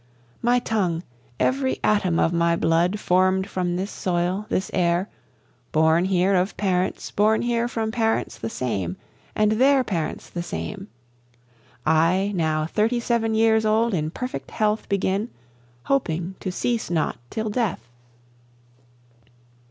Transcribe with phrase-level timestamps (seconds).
[0.41, 1.03] My tongue,
[1.39, 5.09] every atom of my blood, form'd from this soil, this air,
[5.71, 8.97] Born here of parents born here from parents the same,
[9.35, 10.87] and their parents the same,
[11.85, 15.29] I, now thirty seven years old in perfect health begin,
[15.83, 17.87] Hoping to cease not till death.